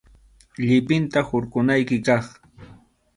Llipinta 0.65 1.19
hurqukunayki 1.27 1.97
kaq. 2.05 2.25